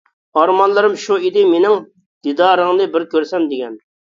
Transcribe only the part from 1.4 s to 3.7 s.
مىنىڭ، دىدارىڭنى بىر كۆرسەم